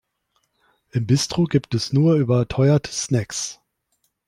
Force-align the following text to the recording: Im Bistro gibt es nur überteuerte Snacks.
Im 0.89 1.05
Bistro 1.05 1.43
gibt 1.43 1.75
es 1.75 1.93
nur 1.93 2.15
überteuerte 2.15 2.91
Snacks. 2.91 3.61